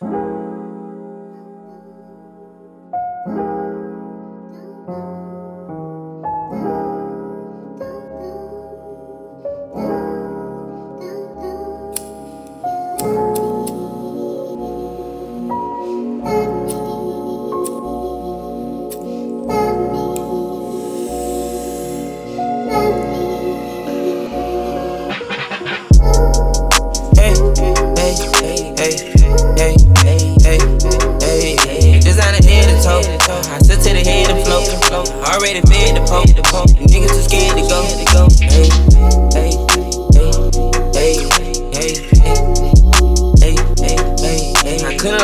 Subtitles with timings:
[0.00, 0.27] you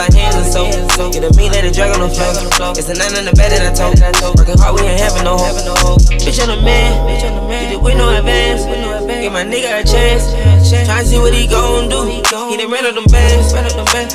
[0.00, 1.12] like hands and soap.
[1.12, 2.72] Get a meat, let it drag on the floor.
[2.72, 4.00] It's a nine in the bed that I told.
[4.40, 6.00] Working hard, we ain't having no hope.
[6.08, 7.04] Bitch, I'm the man.
[7.48, 8.64] Did it with no advance.
[8.64, 10.32] Give my nigga a chance.
[10.64, 12.08] Tryna see what he gon' do.
[12.08, 13.52] He done ran up them bands.
[13.52, 13.68] I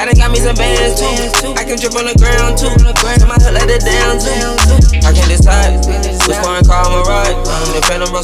[0.09, 1.53] done got me some bands too.
[1.53, 2.73] I can drip on the ground too.
[2.73, 5.05] To my hood like the down too.
[5.05, 5.29] I can't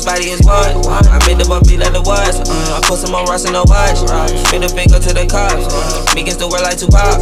[0.05, 0.75] body is what?
[0.87, 2.37] I made the bump be like the watch.
[2.37, 4.01] Uh, I put some on Ross in the watch.
[4.51, 5.67] Middle finger to the cops.
[5.69, 7.17] Uh, me against the world like Tupac.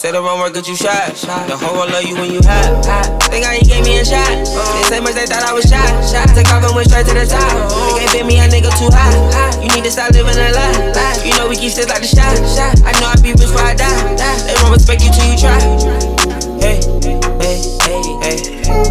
[0.00, 1.14] Say the wrong word, get you shot.
[1.48, 2.84] The whole world love you when you hot.
[3.32, 4.28] Think how he gave me a shot.
[4.28, 5.88] They say much they thought I was shot.
[6.36, 7.52] Take off and went straight to the top.
[7.96, 9.14] They can't fit me, a nigga too high.
[9.60, 10.74] You need to stop living a lie.
[11.24, 12.34] You know we keep still like the shot.
[12.84, 14.16] I know I be rich before I die.
[14.46, 15.58] They won't respect you till you try.
[16.58, 16.80] Hey,
[17.40, 18.87] hey, hey, hey,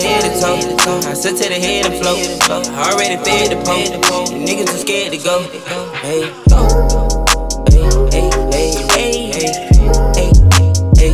[0.00, 0.40] head and
[0.80, 1.00] toe.
[1.08, 2.18] I sit to the head and float.
[2.72, 4.32] I already fed the pump.
[4.32, 5.44] Niggas are scared to go.
[6.00, 6.64] Hey, go.
[7.68, 10.32] Hey, hey, hey, hey, hey,
[10.96, 11.12] hey,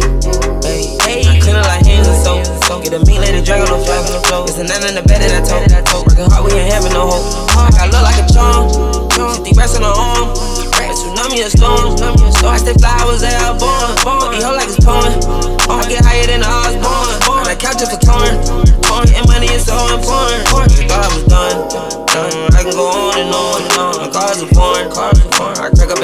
[0.63, 1.21] hey, hey.
[1.27, 2.57] I clean up like hands and.
[2.87, 4.47] Get a meal, let it drag on the floor.
[4.47, 6.07] It's a nine in the bed that I told.
[6.07, 7.27] Working hard, we ain't having no hope.
[7.83, 8.71] I look like a charm.
[9.11, 10.31] 50 rats on the arm.
[10.79, 11.99] A tsunami, a storm.
[12.31, 13.91] So I stay flowers, they all born.
[14.07, 14.96] Fuck, he hold like it's porn.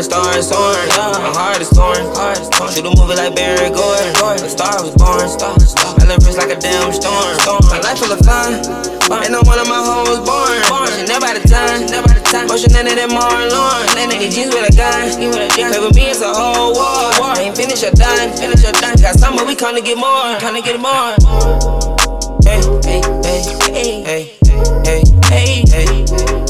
[0.03, 0.91] the star and soaring.
[1.23, 2.03] My heart is torn.
[2.75, 4.11] Shoot a movie like Barry Gordon.
[4.43, 5.23] A star was born.
[5.23, 7.39] I live rich like a damn storm.
[7.71, 8.59] My life full of fun.
[9.23, 10.59] Ain't no one of my hoes born.
[10.99, 11.87] She never had a time.
[12.49, 13.87] Motion in it and Marlon Lauren.
[13.95, 15.07] That nigga G's with a gun.
[15.71, 17.39] Play with me, it's a whole war.
[17.39, 18.35] Ain't finished or done.
[18.35, 18.99] Finish or done.
[18.99, 20.35] Got summer, we come to get more.
[20.43, 21.15] Come to get more.
[22.43, 26.05] Hey, hey, hey, hey, hey, hey, hey.
[26.07, 26.42] hey.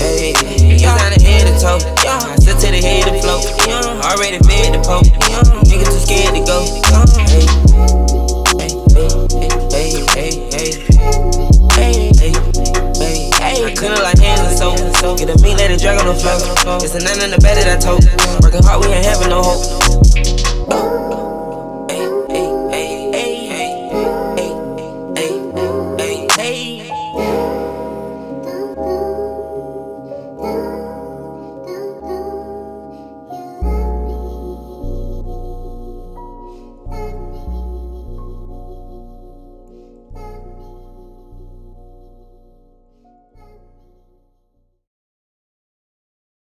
[14.41, 14.57] and
[14.97, 15.17] so.
[15.17, 16.79] Get a beat, let it drag on the floor.
[16.83, 18.05] It's a nine in the bed that I told.
[18.43, 20.42] Working hard, we ain't having no hope.